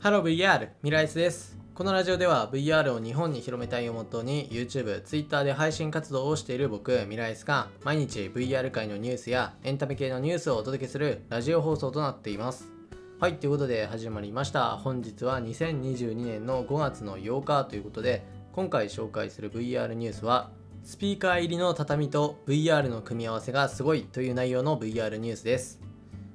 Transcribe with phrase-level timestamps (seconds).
[0.00, 1.58] ハロー VR ミライスです。
[1.74, 12.70] このラジオでは VR を日本に広めたいをもとに YouTube、Twitter で配信活動をしている僕ミライスが毎日 VR 界のニュースやエンタメ系のニュースをお届けするラジオ放送となっています。
[13.18, 14.76] はいということで始まりました。
[14.76, 20.52] 本日は2022年の5月の8日ということで今回紹介する VR ニュースは
[20.84, 25.80] スピーカー入りの畳と VR の組み合わせがすごいという内容の VR ニュースです。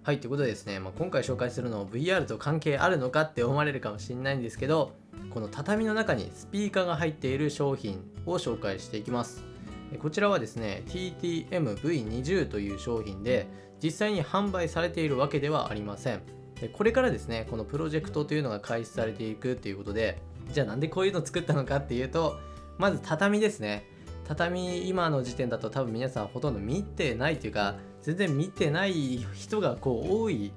[0.05, 4.91] はい、ということでですね、まあ、今回紹介するのを VR と関係あるのかって思われるかもしれないんですけど、
[5.29, 9.45] この畳の中にスピーカーが入っている商品を紹介していきます。
[10.01, 13.47] こちらはですね、TTM-V20 という商品で、
[13.81, 16.21] 実際に販売されているわけではありません。
[16.59, 22.37] でこれからですね、このプロジェクトというのが開始されていくということで、じゃあなんでこういうの作ったのかっていうと、
[22.77, 23.85] まず畳ですね。
[24.27, 30.51] 畳今の時点だと多分皆さんほとんど見てないというか全然見てない人がこう多い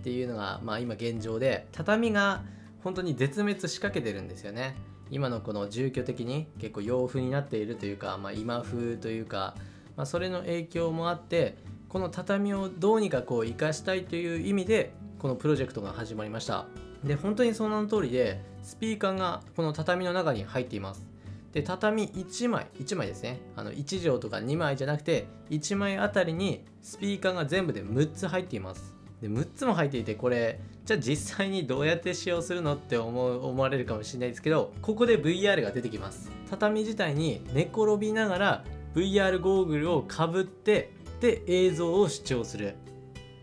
[0.00, 2.42] っていうのが、まあ、今現状で畳が
[2.82, 4.76] 本当に絶滅しかけてるんですよね。
[5.10, 9.54] 今のこの住居的に結構洋風になっているというか、まあ、今風というか、
[9.96, 16.66] まあ、それの影響もあってこの畳をどうにかこう生かしたいという意味でこのプロジェクトが始まりました。
[17.04, 21.11] で本当にその名の通りでスピーカーがこの畳の中に入っています。
[21.52, 23.40] で畳1枚1枚ですね。
[23.56, 28.96] あの1畳とか2枚じゃなくて1枚あたりにスピーカーが全部で6つ入っています。
[29.20, 36.30] で6つも入っていてこれじゃあ実際にどうやって使用するのって思う思われるかもしれないですけどここで VR が出てきます。
[36.50, 42.74] 畳自体に寝転びながら VR ゴーグルをかぶってで映像を視聴する。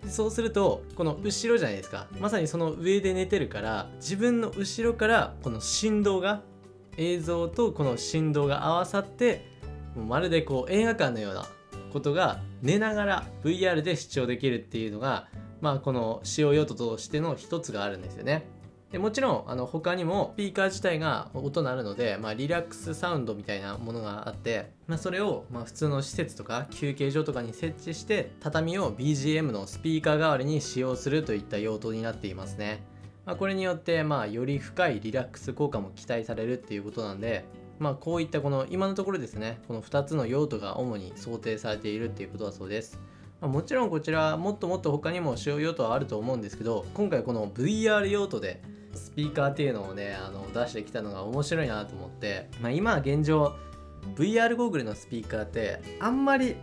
[0.07, 2.07] そうするとこの後ろじゃないですか。
[2.19, 6.41] まさにその上で寝てるから自分の後ろからこの振動が
[6.99, 9.45] 映像とこの振動が合わさって
[9.95, 11.47] まるでこう映画館のような
[11.93, 15.27] ことが寝ながら VR で視聴できるっていうのが、
[15.61, 18.45] まあ、この使用用途としての一つがあるんですよね。
[18.91, 32.83] でもちろんあの他にもスピーカー自体が音鳴るので、まあ、リラックスサウンドみたいなものがあって、まあ、それをま普通の施設とか休憩所とかに設置して畳を BGM のスピーカー代わりに使用するといった用途になっていますね。
[33.25, 37.45] まあ、これによってまあより深いリラックス効果も期待されるっていうことなんで、
[37.77, 42.99] まあ、こういったこの今のところですねこの2つの用途が主に想定されているっていうことだそうです、
[43.41, 48.61] ま、もちろんこちらもっともっと他にも使用用途はあると思うんですけど今回この VR 用途で
[48.93, 53.55] スピーカーっていうのをねあの出してきたのが面白いなと思って、まあ、今現状
[54.15, 56.55] VR ゴーグルのスピーカーってあんまり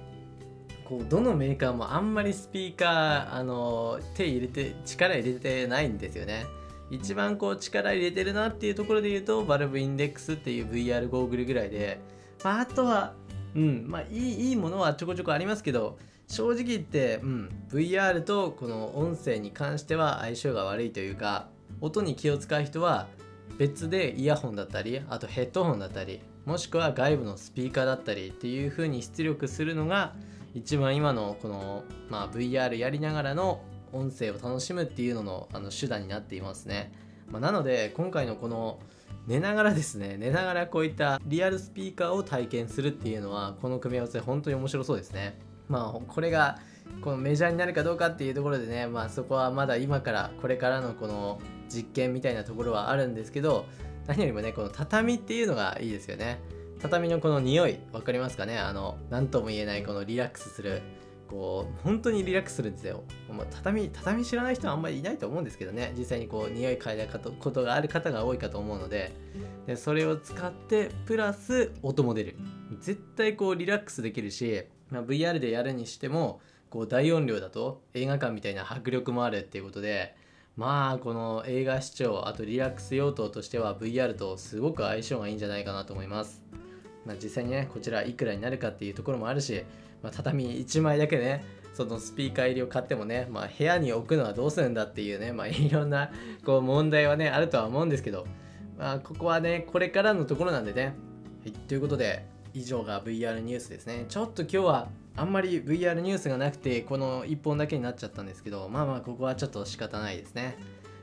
[0.88, 6.47] こうどのメーカーもあんまりスピーカーあの手入れて力入れてないんですよね。
[6.91, 12.00] 一番こう力入れてるなっていうところで言うとバルブインデックスっていう VR ゴーグルぐらいで、
[12.44, 13.14] まあ、あとは
[13.56, 15.98] うんまあいいいいものはちょこちょこありますけど
[16.28, 21.48] 正直言って、うん、VR とこの音声に関しては相性が悪いというか
[21.80, 23.08] 音に気を使う人は
[23.58, 30.14] 別でイヤホンだったりあとヘッドホンだったりもしくは外部のスピーカーだったりっていう風に出力するのが
[30.56, 33.61] 一番今のこの、まあ、VR やりながらの
[33.93, 36.93] 音声を楽しむっていうののあの手段になっていますね、
[37.31, 38.81] まあ、なので今回のこの
[39.27, 45.39] 寝ながらですね寝ながらこういったリアルスピーカーを体験するっていうのはこの組み合わせ本当に面白そうですね。
[45.69, 46.59] まあこれが
[47.03, 53.66] このメジャーになるかどうかっていうところでねまあそこはまだ今からこれからのこの実験みたいなところはあるんですけど
[54.06, 56.41] 何よりもねこの畳っていうのがいいですよね。
[56.81, 58.59] 畳のこの匂い分かりますかね？
[58.59, 60.82] あの何とも言えないこのリラックスする
[61.28, 65.92] こう本当にリラックスするんですよ、まあ、畳畳知らない人はあんまりいないと思うんですけどね。
[65.97, 69.12] 実際にこう匂い嗅いだことがある方が多いかと思うので。
[69.66, 72.36] でそれを使ってプラス音も出る。
[72.78, 80.15] 絶対こうリラックスできるし、まあ、VR でやるにしてもこう大音量だと映画館みたいな迫力もあるっていうことで
[80.56, 86.42] まあこの映画視聴あとリラックス用途としては VR とすごく相性がいいんじゃないかなと思います、
[87.06, 89.65] まあ、実際にねこちらいくらになるかっていうところもあるし
[90.03, 91.44] まあ、畳1枚だけね
[91.75, 96.11] そのスピーカー入りを買ってもね、まあ、部屋に置くのはどうするんだっていうね、まあ、いろんな
[96.45, 98.27] こう問題はねあるとは思うんですけど、
[98.78, 100.92] まあ、ここはねこれからのところなんでね、は
[101.47, 104.07] い、ということで以上が VR ニュースですね。
[104.09, 110.57] ちょっと今日はあんまり VR ニュースがなくてこの1本だけになっちゃったんですけどまあまあここはちょっと仕方ないですね。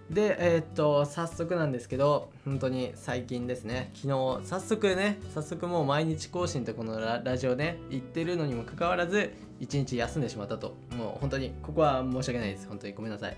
[0.10, 10.76] で、えー、っと、早速なんですけど、本当に最近ですね、昨日、早速ね、早速もう毎日更新とこのラジオね、言ってるのにもかかわらず、1日休んでしまったと。
[10.98, 12.68] もう本当に、ここは申し訳ないです。
[12.68, 13.38] 本当にごめんなさい。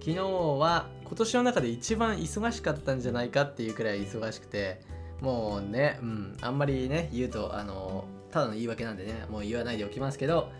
[0.00, 4.80] 昨日は今年の中で一番忙しかったんじゃないかっていうくらい忙しくて、
[5.20, 10.50] もうね、うん、あんまりね、言うと、あの、ただの言い訳なんでね、もう言わないでおきますけど、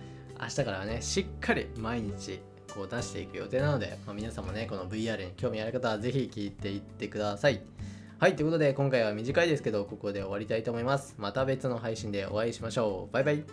[0.41, 2.41] 明日からはね、しっかり毎日
[2.75, 7.61] こう出していく予定なので、まあ、皆さんもねこの VR に興味ある方は是非聞いていってください。
[8.19, 11.15] はいということで今回は短いですけどここで終わりたいと思います。
[11.19, 13.13] また別の配信でお会いしましょう。
[13.13, 13.51] バイバイ。